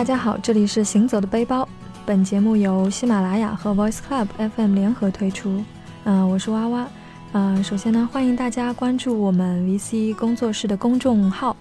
[0.00, 1.68] 大家好，这里是行走的背包。
[2.06, 4.26] 本节目由喜马拉雅和 Voice Club
[4.56, 5.62] FM 联合推出。
[6.04, 6.88] 嗯，我是娃娃。
[7.32, 11.54] 嗯，首先呢，欢迎大家关注我们 VC 工作室的公众号，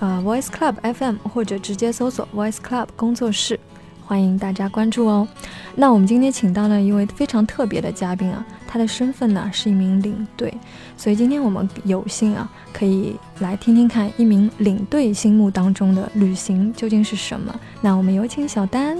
[0.00, 3.60] 呃，Voice Club FM，或者直接搜索 Voice Club 工作室。
[4.04, 5.28] 欢迎大家关注哦。
[5.76, 8.44] 那我们今天请到了一位非常特别的嘉宾啊，
[8.76, 10.52] 他的身份呢是一名领队，
[10.98, 17.58] 所以今天我们有幸啊可以来听听看一名领队心目当中的旅行究竟是什么。
[17.80, 18.98] 那我们有请小丹。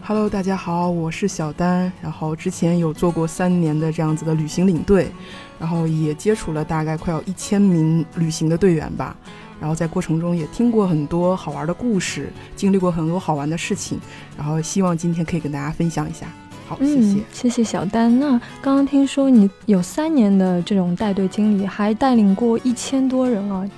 [0.00, 1.92] Hello，大家好，我是小丹。
[2.00, 5.10] 然后之前有做过三年的这样子的旅行领队，
[5.58, 9.16] 然后也接触了大概快有一千名旅行的队员吧。
[9.58, 13.98] 然后在过程中也听过很多好玩的故事，经历过很多好玩的事情，
[14.38, 16.28] 然后希望今天可以跟大家分享一下。
[16.66, 18.18] 好，谢谢，谢谢小丹。
[18.18, 18.30] 那
[18.62, 23.68] 刚刚听说你有三年的这种带队经历，还带领过一千多人啊。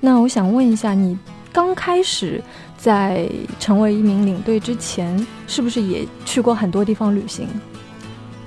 [0.00, 1.16] 那我想问一下，你
[1.52, 2.42] 刚开始
[2.76, 3.28] 在
[3.60, 7.46] 成为一名领队之前，是不是也去过很多地方旅行？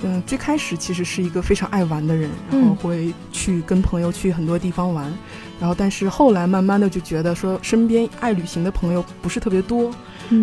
[0.03, 5.05] 嗯，最开始其实是一个非常爱玩的人，然后会去跟朋友去很多地方玩。
[5.57, 9.89] 然后，但是后来慢慢的就觉得说，身边爱旅行的朋友不是特别多，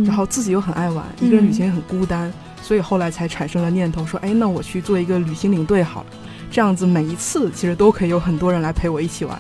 [0.07, 2.33] 然后自己又很爱玩，一个人旅行也很孤单，
[2.63, 6.07] 所以后来才产生了念头，说，哎，那我去做一个旅行领队好了，
[6.51, 9.39] 这样子每一次其实都可以有很多人来陪我一起玩。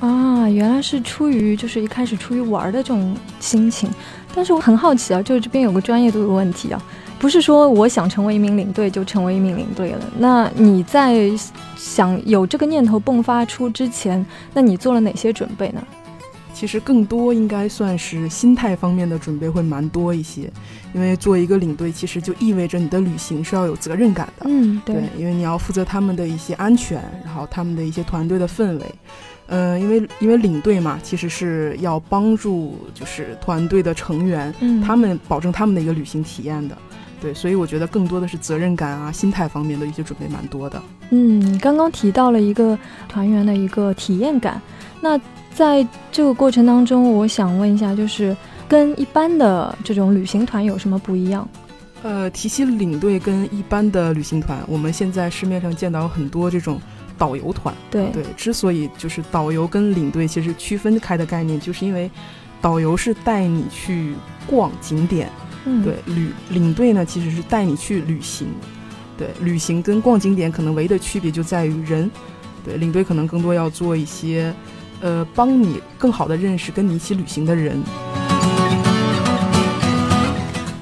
[0.00, 3.90] 啊，原来是出于就是一开始出于玩的这种心情，
[4.32, 6.80] 但是我很好奇啊，就是这边有个专业度的问题啊。
[7.18, 10.04] 不是说我想成为一名领队就成为一名领队了。
[10.18, 11.28] 那你在
[11.76, 15.82] 想有这个念头迸发出之前，那你做了哪些准备呢？
[16.58, 20.50] 其实更多应该算是心态方面的准备会蛮多一些，
[20.92, 24.46] 因为做一个领队，其实就意味着你的旅行是要有责任感的。
[24.48, 28.84] 嗯，对，因为你要负责他们的一些安全，然后他们的一些团队的氛围。
[29.46, 36.76] 嗯，因为因为领队嘛，其实是要帮助就是团队的成员，嗯他们保证他们的一个旅行体验的。
[37.20, 40.82] 对，所以我觉得更多的是责任感啊、心态方面的一些准备蛮多的。
[41.10, 42.76] 嗯，你刚刚提到了一个
[43.08, 44.60] 团员的一个体验感，
[45.00, 45.16] 那
[45.58, 48.36] 在这个过程当中，我想问一下，就是
[48.68, 51.48] 跟一般的这种旅行团有什么不一样？
[52.04, 56.80] 呃，提起领队跟一般的旅行团，我们现在市面上见到很多这种
[57.18, 57.74] 导游团。
[57.90, 62.08] 对对，之所以就是导游跟领队其实区分开的概念，就是因为
[62.60, 64.14] 导游是带你去
[64.46, 65.28] 逛景点。
[65.82, 68.46] 对，旅领队呢，其实是带你去旅行。
[69.16, 72.08] 对，旅行跟逛景点可能唯一的区别就在于人。
[72.64, 74.54] 对，领队可能更多要做一些，
[75.00, 77.80] 呃，帮你更好的认识跟你一起旅行的人。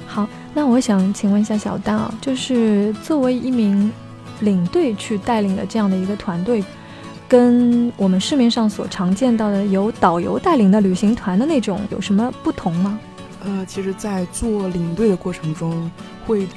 [0.07, 3.91] 好，那我想请问一下小丹啊，就是作为一名
[4.39, 6.63] 领队去带领的这样的一个团队，
[7.27, 12.99] 跟我们市面上所常见到的由导游带领的旅行团的那种有什么不同吗？
[13.45, 15.89] 呃，其实，在做领队的过程中，
[16.25, 16.47] 会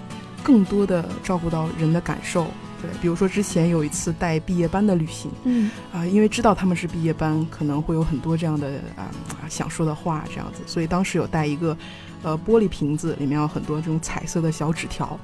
[0.43, 2.47] 更多的照顾到人的感受。
[2.83, 9.11] 对，比如说之前有一次带毕业班的旅行，嗯，啊，因为知道他们是毕业班，可能会有很多这样的啊
[9.49, 11.77] 想说的话，这样子，所以当时有带一个
[12.23, 15.19] 呃玻璃瓶子，里面有很多这种彩色的小纸条，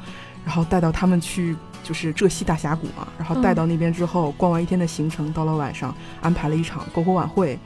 [0.45, 7.59] 然后带到他们去就是浙西大峡谷嘛，然后带到那边之后，逛完一天的行程，到了晚上安排了一场篝火晚会。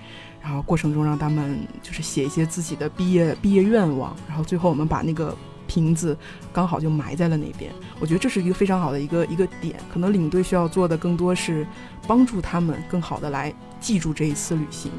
[0.42, 5.36] 然后过程中让他们就是写一些自己的毕业毕业愿望，然后最后我们把那个
[5.70, 6.16] 瓶子
[6.53, 7.70] 刚好就埋在了那边。
[8.00, 11.64] 我觉得这是一个非常好的一个一个点，可能领队需要做的更多是
[12.08, 14.91] 帮助他们更好的来记住这一次旅行。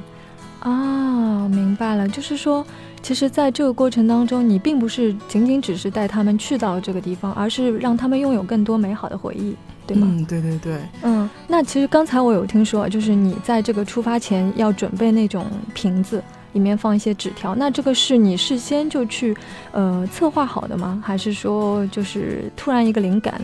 [0.61, 2.65] 啊，明白了，就是说，
[3.01, 9.55] 其实在这个过程当中，你并不是仅仅只是带他们去到这个地方，而是让他们拥有更多美好的回忆。
[9.87, 16.23] 对吗嗯，对对对，嗯，那其实刚才我有听说，就是你在这个出发前要准备那种瓶子，
[16.53, 17.55] 里面放一些纸条。
[17.55, 19.35] 那这个是你事先就去
[19.71, 21.01] 呃策划好的吗？
[21.05, 23.41] 还是说就是突然一个灵感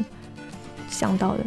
[0.89, 1.43] 想到的？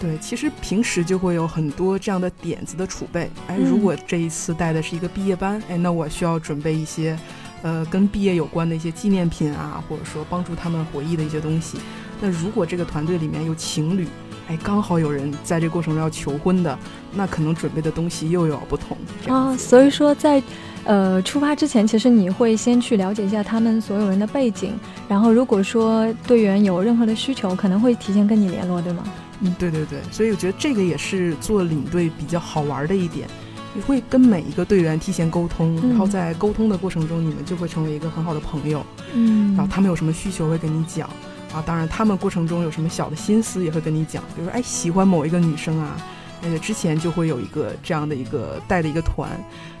[0.00, 3.28] 对，其实平时就会有很多这样的点子的储备。
[3.48, 7.18] 哎，如果这一次带的是一个毕业班，哎，那我需要准备一些
[7.62, 11.78] 呃跟毕业有关的一些纪念品啊，或者说帮助他们回忆的一些东西。
[12.20, 14.06] 那如果这个团队里面有情侣，
[14.46, 16.78] 哎，刚好有人在这过程中要求婚的，
[17.12, 18.96] 那可能准备的东西又有不同
[19.26, 19.56] 啊。
[19.56, 20.40] 所以说，在
[20.88, 24.72] 呃出发之前，其实你会先去了解一下他们所有人的背景，
[25.06, 29.04] 然后如果说队员有任何的需求，可能会提前跟你联络，对吗？
[29.40, 29.98] 嗯，对对对。
[30.10, 33.28] 所以我觉得这个也是做领队比较好玩的一点，
[33.74, 38.82] 你会跟每一个队员提前沟通，然后在沟通的过程中，你们就会成为一个很好的朋友。
[39.12, 41.08] 嗯，然后他们有什么需求会跟你讲。
[41.52, 45.96] 啊，当然，他们过程中有什么小的心思也会跟你讲，比如说，哎，喜欢某一个女生啊，
[46.42, 49.28] 而且之前就会有一个这样的一个带的一个团，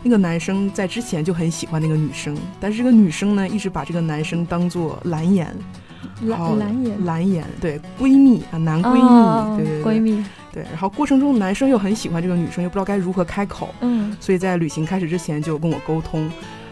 [0.02, 5.54] 那个男生在之前就很喜欢那个女生，但是这个女生呢一直把这个男生当做蓝颜，
[6.22, 16.28] 蓝蓝颜蓝颜对闺蜜啊男闺蜜对对闺蜜对，然后过程中男生又很喜欢这个女生，又不知道该如何开口，嗯，所以在旅行开始之前就跟我沟通。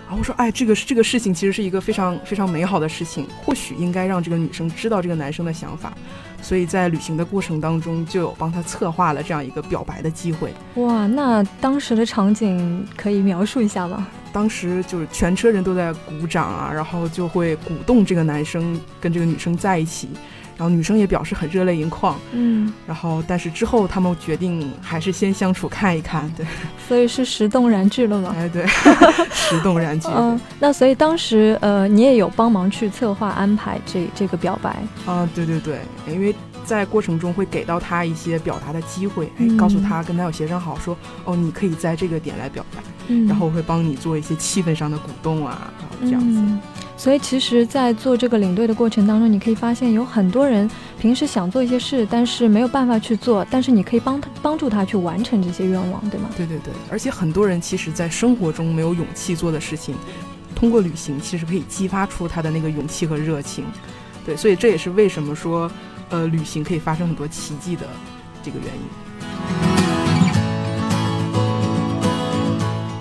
[0.07, 5.93] 然后我说，哎，这个这个事情其实是一个非常非常美好的事情，或许应该让这个女生知道这个男生的想法。
[6.41, 10.55] 所以在旅行的过程当中，就有帮他策划了这样一个表白的机会。
[10.77, 14.07] 哇，那当时的场景可以描述一下吗？
[14.33, 20.09] 当时就是全车人都在鼓掌啊，然后就会鼓动这个男生跟这个女生在一起。
[20.57, 26.47] 然后女生也表示很热泪盈眶，嗯，然后但是之后他们决定还是先相处看一看，对，
[26.89, 28.35] 所以是石动燃具了吗？
[28.37, 28.67] 哎，对，
[29.33, 30.09] 石动燃具。
[30.15, 35.29] 嗯，那所以当时呃，你也有帮忙去策划安排这这个表白啊？
[35.35, 45.71] 对对对，因为在过程中会给到他一些表达的机会，哎，告诉他跟他有协商好，说哦，你可以在这个点来表白，嗯，然后我会帮你做一些气氛上的鼓动啊，
[46.01, 46.43] 这样子。
[46.97, 56.31] 所以，其实，在做这个领队的过程当中，你可以发现有很多人平时想做一些事，但是没有办法去做，但是你可以帮他帮助他去完成这些愿望，对吗？
[56.37, 59.95] 对对对，而且很多人其实，在生活中没有勇气做的事情，
[60.55, 63.65] 通过旅行，其实可以激发出他的那个勇气和热情。
[64.25, 65.71] 对，所以这也是为什么说，
[66.09, 67.87] 呃，旅行可以发生很多奇迹的
[68.43, 69.76] 这个原因。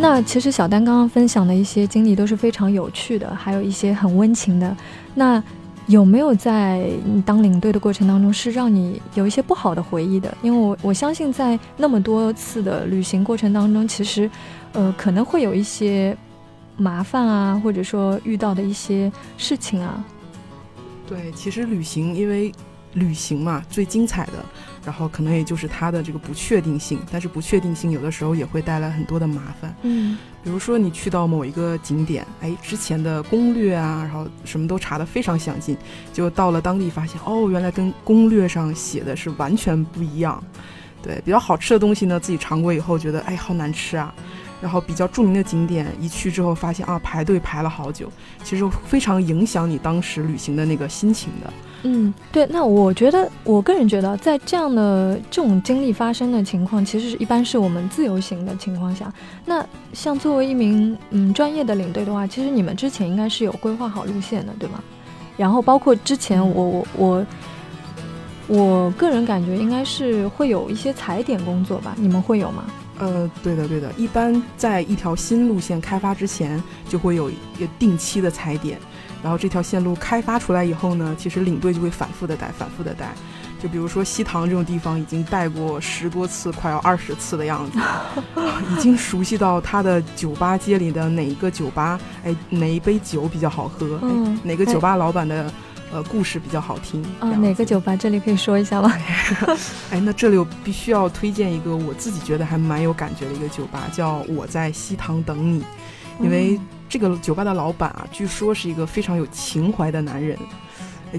[0.08, 4.78] 那其实小丹刚刚分享的一些经历都是非常有趣的，还有一些很温情的。
[5.16, 5.44] 那
[5.88, 10.32] 有没有在你当领队的过程当中是让你有一些不好的回忆的？
[10.44, 14.30] 因为我我相信在那么多次的旅行过程当中，其实
[14.74, 16.16] 呃可能会有一些
[16.78, 20.06] 麻烦啊，或者说遇到的一些事情啊。
[21.08, 22.52] 对，其实旅行因为
[22.94, 24.34] 旅行嘛，最精彩的。
[24.86, 29.76] 然后可能也就是它的这个不确定性，但是不确定性有的时候也会带来很多的麻烦。
[29.82, 35.76] 嗯，比如说你去到某一个景点，哎，之前的攻略啊，然后什么都查得非常详尽，
[36.14, 40.42] 就到了当地发现，哦，原来跟攻略上写的是完全不一样。
[41.02, 44.14] 对，比较好吃的东西呢，自己尝过以后觉得，哎，好难吃啊。
[44.62, 48.12] 然后比较著名的景点一去之后发现啊，排队排了好久，
[48.44, 51.54] 其实非常影响你当时旅行的那个心情的。
[51.84, 59.14] 嗯，对，那我觉得，我个人觉得，在这样的这种经历发生的情况，其实是一般是我们自由行的情况下。
[59.46, 59.64] 那
[59.94, 64.84] 像作为一名嗯专业的领队的话，其实你们之前应该是有规划好路线的，对吗？
[65.38, 67.26] 然后包括之前我我我，
[68.48, 71.94] 我个人感觉应该是会有一些踩点工作吧？
[71.98, 72.64] 你们会有吗？
[73.00, 78.80] 呃，对的对的，一般在一条新路线开发之前，就会有一个定期的踩点。
[79.24, 83.12] 然后这条线路开发出来以后呢，其实领队就会反复的带，反复的带。
[83.60, 87.80] 就比如说西塘这种地方，已经带过十多次，快要二十次的样子，
[88.72, 95.52] 已经熟悉到它的酒吧街里的哪一个酒吧，哎，哪一杯酒比较好喝，嗯，哪个酒吧老板的
[95.92, 97.04] 呃故事比较好听。
[97.20, 97.96] 啊，哪个酒吧？
[97.96, 98.92] 这里可以说一下吗？
[99.92, 105.64] 哎，那这里我必须要推荐一个我自己觉得还蛮有感觉的一个酒吧，叫我在西塘等你，
[106.20, 106.60] 因为。
[106.88, 110.38] 这个酒吧的老板啊，据说是一个非常有情怀的男人。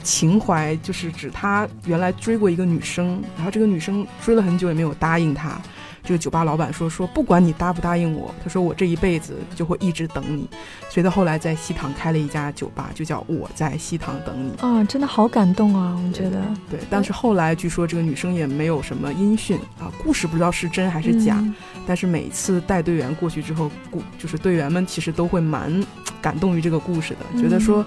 [0.03, 5.61] 情怀就是指他原来追过一个女生，然后这个女生追了很久也没有答应他。
[6.07, 10.49] 这个酒吧老板说：“说不管你答不答应我，他说我这一辈子就会一直等你。”
[10.89, 14.53] 所以他后来在西塘开了一家酒吧，就叫我在西塘等你。
[14.61, 16.01] 啊，真的好感动啊！
[16.07, 21.43] 我觉得对，但是后来据说这个女生也没有什么音讯啊，故事不知道是真还是假。
[21.89, 25.85] 但是每次带队员过去之后，故就是队员们其实都会蛮
[26.23, 27.85] 感动于这个故事的，觉得说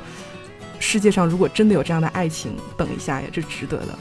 [0.78, 3.98] 世界上如果真的有这样的爱情，等一下呀，这值得的。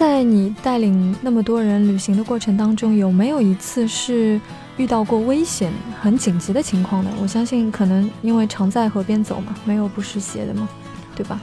[0.00, 4.40] 在你带领那么多人旅行的过程当中，有没有一次是
[4.78, 7.10] 遇到过危险、很紧急的情况呢？
[7.20, 10.66] 我相信可能因为常在河边走嘛，没有不湿鞋的嘛，
[11.14, 11.38] 对吧？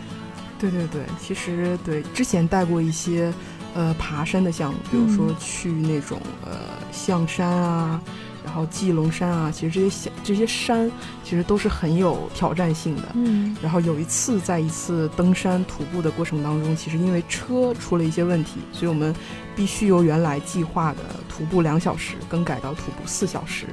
[0.58, 3.32] 对对对，其实对之前带过一些
[3.76, 6.58] 呃爬山的项目，比如说去那种呃
[6.92, 8.02] 象山啊。
[8.48, 10.90] 然后祭龙山啊，其实这些小这些山
[11.22, 13.04] 其实都是很有挑战性的。
[13.14, 19.14] 嗯，然后有一次在一次登山徒步的过程当中，其实因为车出了一些问题，所以我们
[19.54, 23.68] 必须由原来计划的徒步两小时更改到徒步四小时。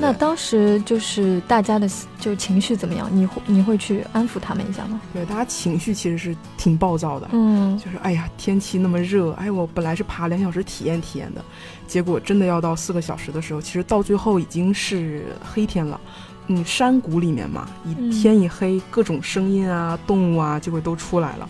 [0.00, 1.88] 那当时就是大家的
[2.20, 3.08] 就情绪怎么样？
[3.12, 5.00] 你会你会去安抚他们一下吗？
[5.12, 7.28] 对，大家情绪其实是挺暴躁的。
[7.32, 11.44] 嗯，就是哎呀，天气那么热，哎，我本来是爬两小时体验体验的，
[11.86, 16.00] 结果真的要到四个小时的时候，其实到最后已经是黑天了，
[16.46, 21.48] 嗯山谷里面嘛，一天一黑，各种声音啊、动物啊就会都出来了。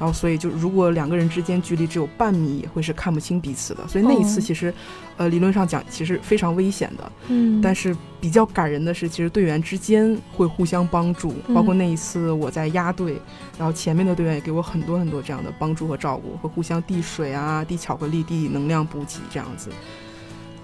[0.00, 3.86] 然后，所以就如果两个人之间距离只有半米，也会是看不清彼此的。
[3.86, 4.72] 所以那一次其实，
[5.18, 7.12] 呃，理论上讲其实非常危险的。
[7.28, 7.60] 嗯。
[7.60, 11.34] 但是比较感人的是，其实队员之间会互相帮助。
[11.54, 13.20] 包括那一次我在压队，
[13.58, 19.68] 然后前面的队员也给我很多很多这样的帮助和照顾，会互相递水啊、递巧克力、递能量补给这样子。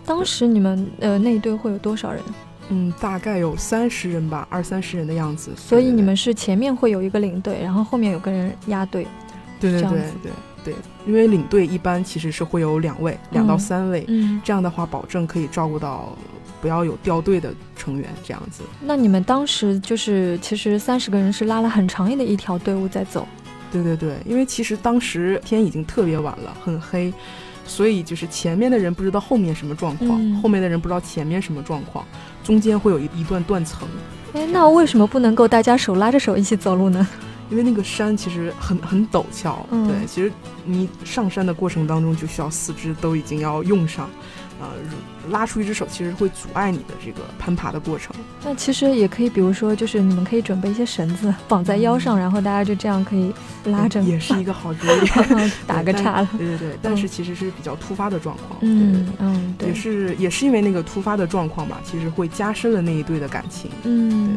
[0.06, 2.22] 当时你们呃那队会有多少人？
[2.68, 5.52] 嗯，大概有三十人吧，二三十人的样子。
[5.54, 9.06] 所以你们是前面会有一个领队，然后后面有个人压队。
[9.60, 9.90] 对对对
[10.22, 10.32] 对
[10.64, 10.74] 对，
[11.06, 16.16] 因为领队一般其实是会有两位，两到三位，嗯，这样的话保证可以照顾到
[16.60, 18.62] 不要有掉队的成员这样子。
[18.80, 23.26] 那你们当时就是其实三十个人是拉了很长的一条队伍在走。
[23.72, 27.12] 对对对，因为其实当时天已经特别晚了，很黑，
[27.66, 30.08] 所以就是前面的人不知道后面什么状况，
[30.40, 32.04] 后面的人不知道前面什么状况，
[32.42, 33.86] 中间会有一一段断层。
[34.34, 37.06] 哎，那为什么不能够大家手拉着手一起走路呢？
[37.50, 40.32] 因为那个山其实很很陡峭，对，其实
[40.64, 44.08] 你上山的过程当中就需要四肢都已经要用上，
[44.60, 44.66] 呃，
[45.30, 48.14] 拉出一只手其实会阻碍你的这个攀爬的过程。
[48.44, 53.32] 那其实也可以，比如说，就是你们可以准备一些绳子绑在腰上，然后大家就这样可以
[53.64, 54.90] 拉着， 也是一个好主意。
[55.66, 64.36] 打个岔了，对对对，但是其实是比较突发的状况，嗯嗯，对，也是也是因为那个突发的状况吧，其实会加深了那一对的感情，嗯。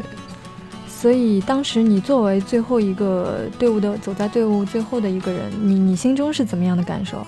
[0.99, 7.25] 所以当时你作为最后一个队伍的走在队伍最后的一个人，你你心中是怎么样的感受？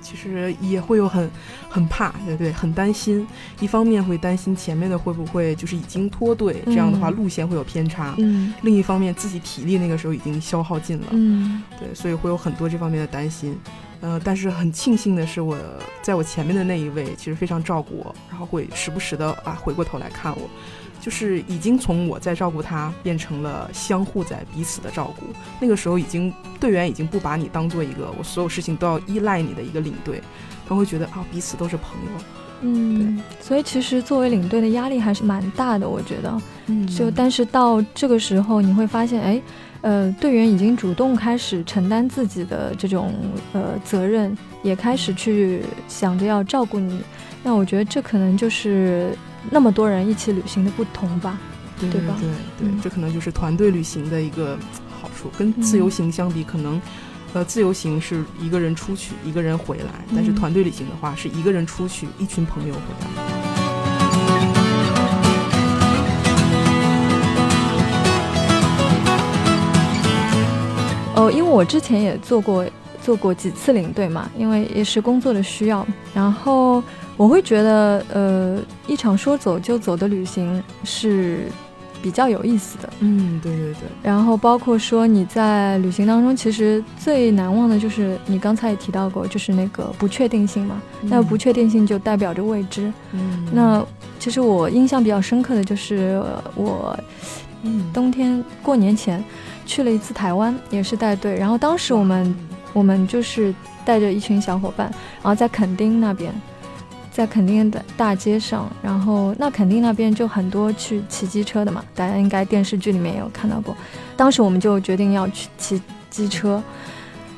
[0.00, 1.30] 其实也会有很
[1.68, 3.26] 很怕，对对，很担心。
[3.60, 8.14] 一方面会担心前面的会不会就是已经脱队，这样的话路线会有偏差。
[8.16, 8.54] 嗯。
[8.62, 11.08] 另一方面自己体力那个时候已经消耗尽了。
[11.10, 11.62] 嗯。
[11.78, 13.54] 对，所以会有很多这方面的担心。
[14.00, 15.58] 呃，但是很庆幸的是，我
[16.02, 20.48] 在我前面的那一位其实非常照顾我，然后会时不时的啊回过头来看我。
[21.04, 25.26] 就是已经从我在照顾他变成了相互在彼此的照顾。
[25.60, 30.22] 那个时候，已经队员已经不把你当做一个我所有事情都要依赖你的一个领队，
[30.66, 32.24] 他会觉得啊，彼此都是朋友。
[32.62, 36.40] 嗯，所以其实作为领队的压力还是蛮大的，我觉得。
[36.68, 36.86] 嗯。
[36.86, 39.42] 就但是到这个时候，你会发现，哎，
[39.82, 43.12] 呃，队员已经主动开始承担自己的这种
[43.52, 47.02] 呃责任，也开始去想着要照顾你。
[47.42, 49.14] 那我觉得这可能就是。
[49.50, 51.38] 那么多人一起旅行的不同吧，
[51.78, 52.16] 对吧？
[52.20, 54.58] 对对，这可能就是团队旅行的一个
[55.00, 55.30] 好处。
[55.38, 56.80] 跟自由行相比，可能，
[57.32, 63.06] 呃，自由行是一个人出去，一个人回来；但是团队旅行的话，是一个人出去，一群朋友回来。
[71.16, 72.66] 哦，因为我之前也做过
[73.00, 76.82] 做过几次领队嘛，因为也是工作的需要，然后。
[77.16, 81.46] 我会觉得，呃，一场说走就走的旅行是
[82.02, 82.90] 比较有意思的。
[82.98, 83.80] 嗯，对对对。
[84.02, 90.82] 然后包括说你在旅行当中，其实最难忘的就是你刚才也提到过，就是那个不确定性嘛。
[91.02, 92.92] 那不确定性就代表着未知。
[93.12, 93.46] 嗯。
[93.52, 93.86] 那
[94.18, 96.20] 其实我印象比较深刻的就是
[96.56, 96.98] 我，
[97.62, 99.24] 嗯，冬天过年前
[99.64, 101.36] 去了一次台湾，也是带队。
[101.36, 102.36] 然后当时我们
[102.72, 103.54] 我们就是
[103.84, 104.90] 带着一群小伙伴，
[105.22, 106.34] 然后在垦丁那边。
[107.14, 113.76] 在垦丁的大街上，然后那垦丁那边就很多去骑机车的嘛，大家应该电视剧里面也有看到过。
[114.16, 115.80] 当时我们就决定要去骑
[116.10, 116.56] 机车，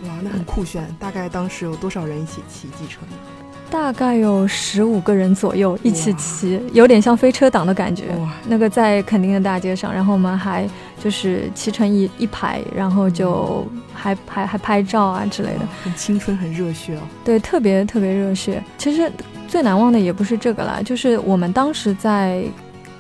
[0.04, 0.88] 哇，那很酷炫。
[0.98, 3.35] 大概当时有多少人一起骑机车呢？
[3.70, 8.08] 大概有十五个人左右一起骑，有点像飞车党的感觉。
[8.18, 10.68] 哇，那个在垦丁的大街上，然后我们还
[11.02, 17.00] 就是骑成一一排，然后就还还还拍照啊之类的，很青春，很热血哦。
[17.24, 18.62] 对，特别特别热血。
[18.78, 19.10] 其实。
[19.48, 22.42] 最难忘的也不是这个啦，就是我们当时在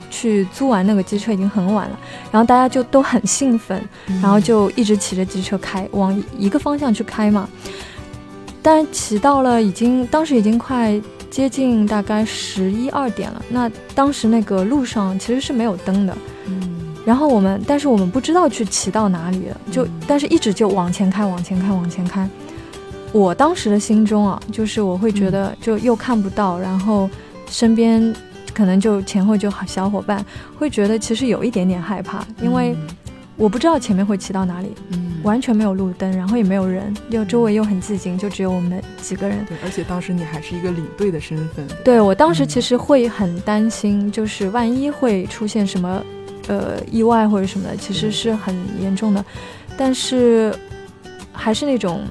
[0.08, 1.98] 去租完那个机车已经很晚了，
[2.30, 3.82] 然后大家就都很兴奋，
[4.22, 7.48] 然后就一直骑着机车开往一个方向去开嘛。
[8.66, 16.18] 但骑到了已经当时已经快接近大概十一二点了，那当时那个路上其实是没有灯的，
[16.48, 22.28] 嗯，然后我们但是我们不知道去骑到哪里了，就但是一直就往前开往前开往前开。
[23.12, 27.08] 我当时的心中啊，就是我会觉得就又看不到，然后
[27.48, 28.12] 身边
[28.52, 30.26] 可能就前后就小伙伴
[30.58, 32.76] 会觉得其实有一点点害怕，因为
[33.36, 34.72] 我不知道前面会骑到哪里，
[35.22, 39.44] 完全没有路灯，然后也没有人，又周围又很寂静，就只有我们几个人。
[39.46, 41.66] 对，而且当时你还是一个领队的身份。
[41.84, 46.02] 对我当时其实会很担心，就是万一会出现什么
[46.48, 49.24] 呃意外或者什么的，其实是很严重的，
[49.76, 50.54] 但是
[51.32, 52.02] 还是那种。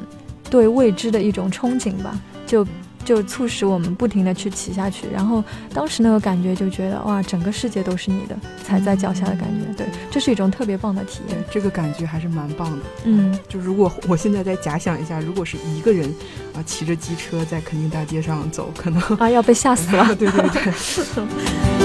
[0.48, 2.66] 对未知的一种憧憬吧，就
[3.06, 5.08] 就促使我们不停的去骑下去。
[5.14, 5.42] 然后
[5.74, 11.42] 当时那个感觉就觉得哇，整个世界都是你的，踩在脚下的感觉，对，这是一种特别棒的体验。
[11.50, 12.86] 这个感觉还是蛮棒的。
[13.06, 16.14] 嗯，就如果我现在再假想一下，如果是一个人
[16.56, 20.16] 啊骑着机车在垦丁大街上走，可能啊要被吓死了。
[20.16, 21.85] 对 对对。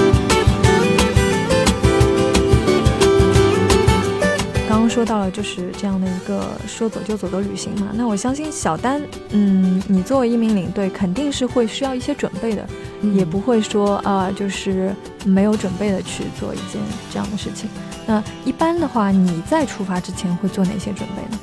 [4.91, 12.67] 说到了就是这样的一个说走就走的旅行嘛，那我相信小丹，嗯，你作为一名领队，肯定是会需要一些准备的，
[13.13, 14.93] 也不会说啊，就是
[15.23, 17.69] 没有准备的去做一件这样的事情。
[18.05, 21.39] 那一般的话，你在出发之前会做哪些准备呢？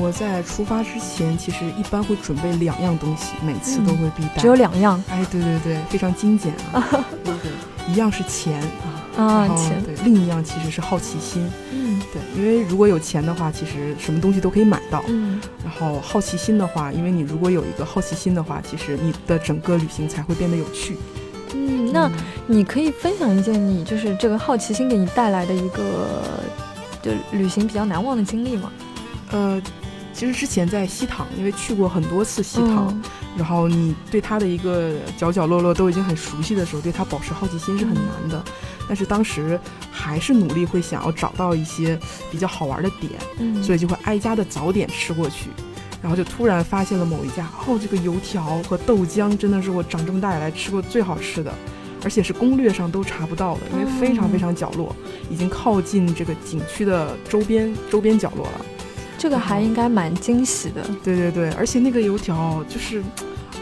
[0.00, 4.38] 我在出发之前，其实一般会准备两样东西，每次都会必带。
[4.38, 5.02] 只有两样？
[5.10, 6.82] 哎，对对对，非常精简啊。
[7.22, 8.88] 对对，一样是钱啊。
[9.14, 11.81] 啊，钱对，另一样其实是好奇心，嗯，
[12.12, 20.96] 对，因为如果有钱的话，其实什么东西都可以买到，嗯，然后好奇心的话，因为你如果有一个好奇心的话，其实你的整个旅行才会变得有趣，
[21.54, 22.10] 嗯，那
[22.46, 26.22] 你可以分享一件你就是这个好奇心给你带来的一个
[27.00, 28.70] 就旅行比较难忘的经历吗？
[29.30, 29.62] 呃。
[30.12, 33.02] 其实之前在西塘，因为去过很多次西塘，
[33.36, 38.42] 然后你对它的一个角角落落都已经很熟悉的时候，对它保持好奇心是很难的。
[38.86, 39.58] 但是当时
[39.90, 41.98] 还是努力会想要找到一些
[42.30, 45.48] 比较好玩的点，所以就会挨家的早点吃过去，
[46.02, 51.54] 然后就突然发现了某一家，哦，这个油条和豆浆真的是我长这么大以来吃过最好吃的，
[52.04, 54.94] 而且是攻略上都查不到的，因为非常非常角落，
[55.30, 58.66] 已经靠近这个景区的周边周边角落了。
[59.22, 63.00] 这个还应该蛮惊喜的，对对对，而且那个油条就是，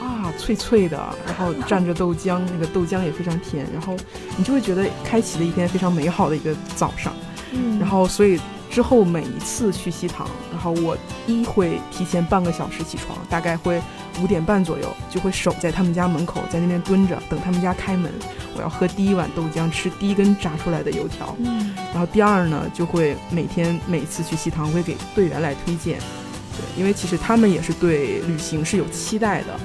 [0.00, 3.94] 啊，脆脆的，然后蘸着豆浆，那个豆浆也非常甜，然后
[4.38, 7.12] 你就会觉得开启了一天非常美好的一个早上，
[7.52, 8.40] 嗯，然后所以。
[8.70, 10.96] 之后每一次去西塘，然后我
[11.26, 13.82] 一会提前半个小时起床，大概会
[14.22, 18.12] 五点半左右就会守在他们家门口，在那边蹲着等他们家开门。
[18.54, 21.34] 我要喝第一碗豆浆，吃第一根炸出来的油条。
[21.40, 29.58] 嗯，然后第二呢，就会每天每次去西塘会给队员来推荐，对，因为其实他们也是对旅行是有期待的。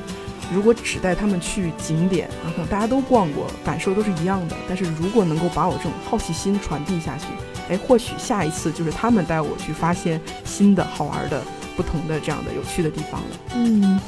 [0.52, 4.56] 如果只带他们去景点，啊，可能大家都逛过，感受都是一样的。
[4.68, 7.26] 但是如果能够把我这种好奇心传递下去。
[7.70, 11.42] 哎，或许下一次就是他们带我去发现新的好玩的、
[11.76, 13.28] 不同的这样的有趣的地方了。
[13.56, 14.00] 嗯，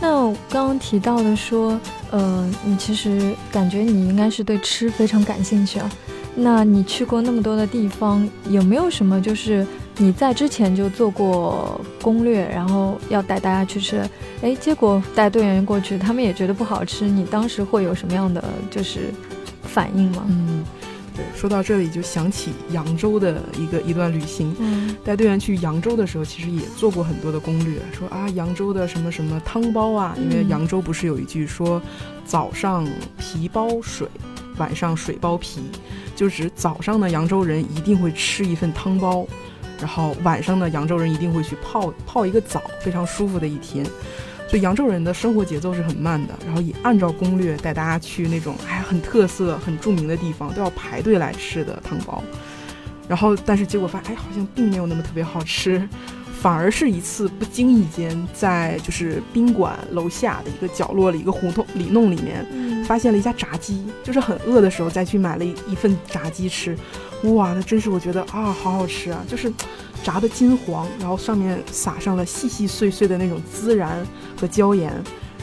[0.00, 1.78] 那我刚刚提到的说，
[2.10, 5.90] 呃，你其实感觉你应该是对吃非常感兴趣啊。
[6.36, 9.64] 那你去过那么多的地方，有没有什么就是
[9.98, 14.04] 你在之前就做过攻略，然后要带大家去吃？
[14.42, 19.14] 哎，结果带队员过去，他们也觉得不好吃，你当时会有什么样的就是
[19.62, 20.24] 反应吗？
[20.28, 20.64] 嗯。
[21.14, 24.54] 对，说到这里就想起扬州的一个一段旅行。
[24.58, 31.80] 嗯，带队员去扬州的时候，其实也做过很多的攻略，说啊，扬州的什么什么汤包啊，因为扬州不是有一句说，
[32.24, 32.84] 早上
[33.16, 34.08] 皮包水，
[34.58, 35.60] 晚上水包皮，
[36.16, 39.24] 就指早上呢扬州人一定会吃一份汤包，
[39.78, 43.86] 然后晚上呢扬州人一定会去泡泡一个澡，非常舒服的一天。
[44.54, 52.22] 所以扬州人的生活节奏是很慢的，然后也按照攻略带大家去那种哎很特色、很著名的地方，都要排队来吃的汤包。
[53.08, 55.88] 然后，但是结果发现，哎，好像并没有那么特别好吃，
[56.40, 62.46] 反而是一次不经意间在就是宾馆楼下的一个角落里、一个胡同里弄里面，
[62.84, 66.78] 发现了一家炸鸡，就是很饿的时候再去买了一一份炸鸡吃，
[67.32, 69.52] 哇，那真是我觉得啊，好好吃啊，就是。
[70.02, 74.06] 炸的金黄，然后上面撒上了细细碎碎的那种孜然
[74.38, 74.92] 和椒盐，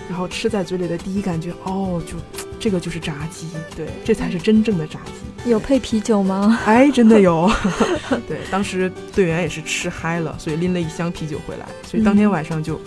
[0.08, 2.14] 然后吃在嘴里的第一感觉，哦，就
[2.60, 5.50] 这个就是炸鸡，对，这才是真正的炸鸡。
[5.50, 6.60] 有配啤酒吗？
[6.68, 7.52] 哎，真的有。
[8.30, 12.80] 对，当时队员也是吃嗨了，所以拎了一箱啤酒回来，所以当天晚上就，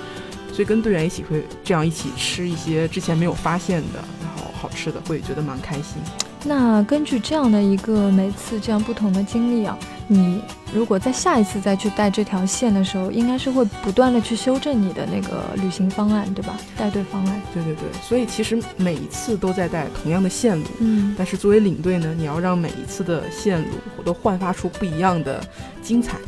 [0.52, 6.00] 所以跟队员一起会这样一起吃一些之前没有发现的，然后好吃的，会觉得蛮开心。
[6.46, 10.42] 那根据这样的一个每次这样不同的经历啊，你
[10.74, 16.54] 如果在下一次再去带这条线的时候，应该是会不断的去修正你的那个旅行方案，对吧？
[16.76, 17.40] 带队方案。
[17.54, 25.42] 对对对，所以其实每一次都在带同样的线路，嗯，但是作为领队呢，你要让每一次的线路都焕发出不一样的
[25.82, 26.18] 精彩。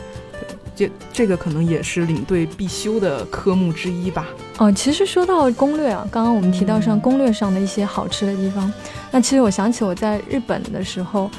[0.74, 4.26] 这这个可能也是领队必修的科目之一吧。
[4.58, 8.72] 哦，其实说到攻略啊，刚刚我们提到上攻略上的一些好吃的地方，
[9.10, 11.30] 那其实我想起我在日本的时候，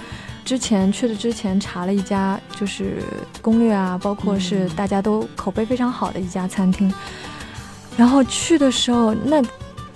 [0.46, 3.02] 之前去的之前查了一家就是
[3.42, 6.94] 攻略啊，包括是大家都口碑非常好的一家餐厅，
[7.98, 9.42] 然后去的时候那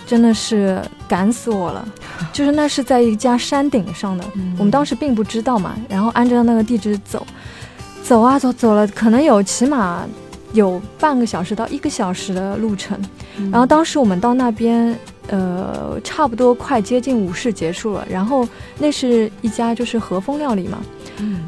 [0.08, 1.88] 真的是赶死我了，
[2.34, 4.26] 就是那是在一家山顶上的，
[4.58, 7.26] 我们当时并不知道嘛，然后按照那个地址走。
[8.04, 10.04] 走啊走，走了可能有起码
[10.54, 13.00] 有半个小时到一个小时的路程，
[13.52, 14.96] 然后当时我们到那边
[15.28, 20.80] 呃，差不多快接近午市结束了，然后那是一家就是和风料理嘛，
[21.20, 21.42] 嗯，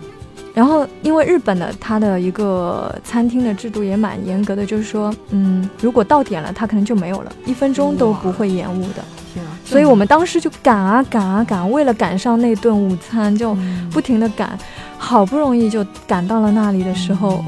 [0.54, 9.04] 然后因为日本的它的一个餐厅的制度也蛮严格的，就是说，嗯，如果到点了，它可能就没有了，一分钟都不会延误的。
[9.34, 9.52] 天啊！
[9.66, 13.58] 所以我们当时就赶啊赶啊赶，为了赶上那顿午餐，就
[13.92, 14.58] 不停的赶，
[14.98, 17.44] 好不容易就赶到了那里的时候。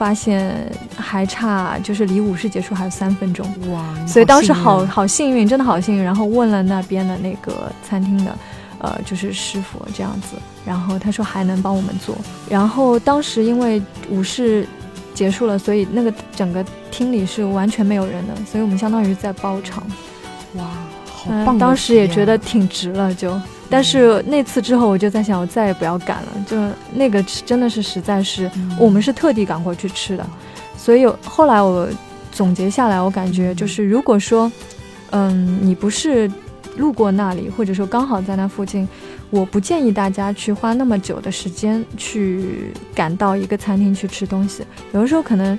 [0.00, 3.84] 发现还差，就是离午市结束还有三分钟哇！
[4.06, 6.02] 所以当时好好幸运，真的好幸运。
[6.02, 8.34] 然后问了那边的那个餐厅的，
[8.78, 12.16] 呃，就是师傅这样子，然后他说还能帮我们做。
[12.48, 14.66] 然后当时因为午市
[15.12, 19.82] 结束了，所以那个整个厅里是完全没有人的，所以我们相当于在包场。
[20.54, 20.64] 哇，
[21.12, 21.58] 好棒！
[21.58, 23.38] 当时也觉得挺值了，就。
[23.70, 26.28] 但是那次之后，我就在想，我再也不要赶了。
[26.44, 26.56] 就
[26.92, 30.26] 那个真的是实在是，我们是特地赶过去吃的。
[30.76, 31.88] 所以后来我
[32.32, 34.50] 总结下来，我感觉就是，如果说，
[35.10, 36.28] 嗯，你不是
[36.76, 38.88] 路过那里，或者说刚好在那附近，
[39.30, 44.64] 我不建议大家去花那么久的时间去赶到一个餐厅去吃东西。
[44.92, 45.56] 有的时候可能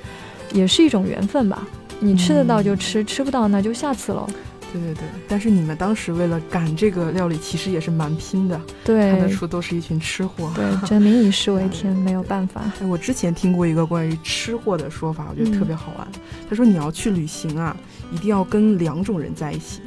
[0.52, 1.66] 也是一种缘分吧，
[2.00, 4.28] 你吃得到就吃，吃不到那就下次喽。
[4.72, 8.60] 对对对，但是你们当时为了赶这个料理，其实也是蛮拼的。
[8.84, 10.52] 对，看得出都是一群吃货。
[10.56, 12.62] 对，真民以食为天，没有办法。
[12.82, 16.08] 哎，我之前听过一个关于吃货的说法，我觉得特别好玩。
[16.50, 17.76] 他说你要去旅行啊，
[18.12, 19.82] 一定要跟两种人在一起。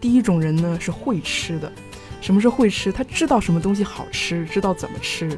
[0.00, 1.70] 第一种人呢是会吃的，
[2.20, 2.90] 什么是会吃？
[2.90, 5.28] 他知道什么东西好吃，知道怎么吃。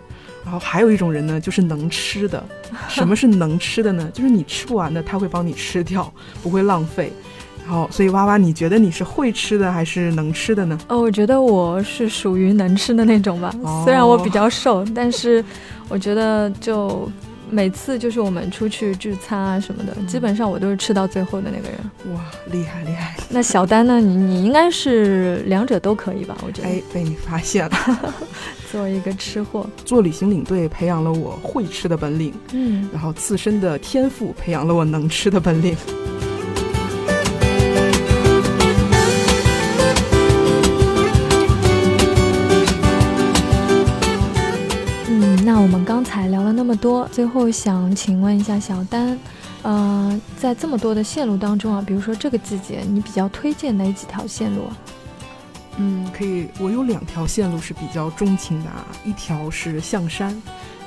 [0.45, 2.45] 然后还有一种人呢，就是能吃的。
[2.89, 4.11] 什么是能吃的呢？
[4.15, 6.13] 就是你吃不完的，他会帮你吃掉，
[6.43, 7.13] 不会浪费。
[7.65, 10.79] 然后，所以娃娃，你觉得你是会吃的还是能吃的呢？
[10.89, 13.55] 哦，我觉得我是属于能吃的那种吧。
[13.85, 15.45] 虽然我比较瘦，但是
[15.89, 17.09] 我觉得就
[17.51, 22.15] 每次就是我们出去聚餐啊什么的，基本上我都是吃到最后的那个人。
[22.15, 22.21] 哇，
[22.51, 23.17] 厉害厉害！
[23.31, 24.01] 那小丹呢？
[24.01, 26.37] 你你应该是两者都可以吧？
[26.45, 26.69] 我觉得。
[26.69, 27.77] 哎，被你发现了。
[28.73, 32.33] 作为一个吃货，做旅行领队培养了我会吃的本领。
[32.53, 32.89] 嗯。
[32.93, 35.77] 然后自身的天赋培养了我能吃的本领。
[45.63, 49.17] 我们刚才聊了那么多，最后想请问一下小丹，
[49.63, 54.77] 呃，在这么多的线路当中啊，比如说这个季节，你比较推荐哪几条线路啊？
[55.77, 60.35] 嗯，可以，我有两条线路是比较钟情的啊，一条是象山，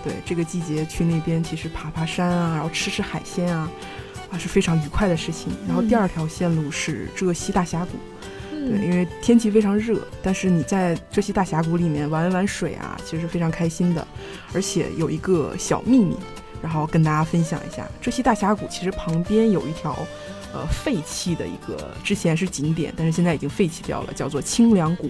[0.04, 3.72] 对，这个季节去那边其实爬爬山啊，然后吃吃海鲜啊，
[4.30, 5.54] 啊是非常愉快的事情。
[5.66, 7.92] 然后第二条线路是浙西大峡谷。
[8.68, 14.06] 对，因为天气非常热，但是你在这些大峡谷里面玩一玩水啊，其实是非常开心的。
[14.54, 16.16] 而且有一个小秘密，
[16.62, 19.96] 然后跟大家分享一下：这些大峡谷其实旁边有一条，
[20.54, 25.10] 呃，废弃的一个，之前是景点，但是现在已经废弃掉了，叫做清凉谷。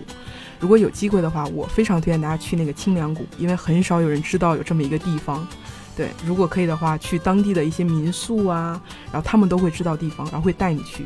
[0.59, 5.47] 如果有机会的话，我非常推荐大家去那个清凉谷，因为很少有人知道有这么一个地方。
[5.95, 11.05] 对，如果可以的话，去当地的一些民宿啊，然后他们都会知道地方，然后会带你去。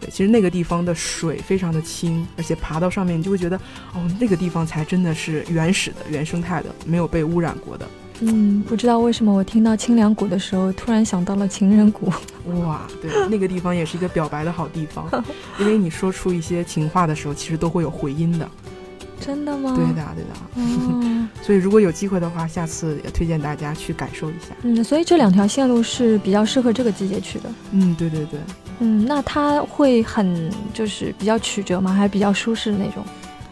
[0.00, 3.56] 对，其实那个地方的水非常的清，而且爬到上面你就会觉得，
[3.94, 7.86] 哦，那个地方才真的是原始的、原生态的，没有被污染过的。
[8.20, 12.10] 嗯，不知道为什么我听到清凉谷的时候，突然想到了情人谷。
[12.64, 15.06] 哇，对，那个地方也是一个表白的好地方，
[15.60, 18.48] 因为你说出一些情话的时候，其实都会有回音的。
[19.18, 19.74] 真的吗？
[19.74, 20.30] 对的，对的。
[20.56, 24.54] 嗯 所以如果有机会的话，下次也推荐大家去感受一下。
[24.62, 27.50] 嗯，所以这两条线路是比较适合这个季节去的。
[27.72, 28.40] 嗯，对对对。
[28.78, 31.92] 嗯，那它会很就是比较曲折吗？
[31.92, 33.04] 还是比较舒适的那种？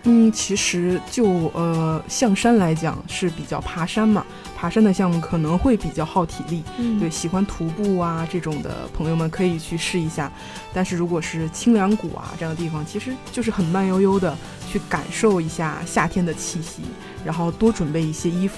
[0.06, 4.22] 嗯，其实就呃象山来讲是比较爬山嘛，
[4.54, 6.62] 爬山的项目可能会比较耗体力。
[6.76, 10.30] 嗯，对，喜欢徒步啊这种的朋友们可以去试一下。
[10.74, 14.37] 但是如果是清凉谷啊这样的地方，其实就是很慢悠悠的
[14.70, 16.82] 去感受一下夏天的气息，
[17.24, 18.56] 然后多准备一些衣服，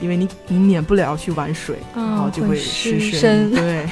[0.00, 3.50] 因为你你免不了去玩水，然后就会湿身。
[3.50, 3.86] 对。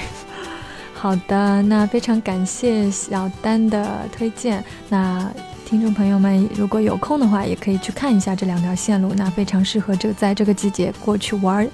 [1.05, 4.65] 好的，那非常感谢小丹的推荐。
[4.89, 5.31] 那
[5.67, 11.69] 听众朋友们，如果有空的话，也可以去看一下这两条线路，那非常适合这在这个季节过去玩。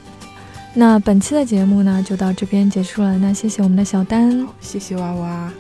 [0.74, 3.16] 那本期的节目呢，就到这边结束了。
[3.18, 5.52] 那谢谢我们的小丹，谢谢娃娃。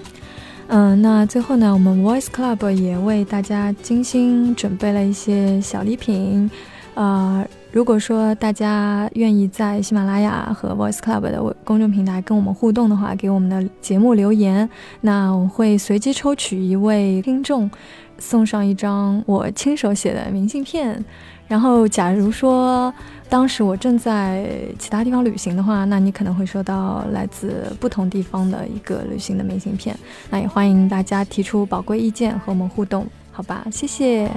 [0.66, 6.50] 嗯，那最后呢，我们 Voice Club 也为大家精心准备了一些小礼品，
[6.96, 7.46] 啊。
[7.72, 14.68] 如果说大家愿意在喜马拉雅和 Voice Club 的公众平台跟我们互动的话，给我们的节目留言，
[15.02, 17.70] 那我会随机抽取一位听众，
[18.18, 21.04] 送上一张我亲手写的明信片。
[21.46, 22.92] 然后，假如说
[23.28, 29.96] 当时我正在其他地方旅行的话，那你可能会收到来自不同地方的一个旅行的明信片。
[30.28, 33.64] 那也欢迎大家提出宝贵意见和我们互动，好吧？
[33.70, 34.30] 谢谢。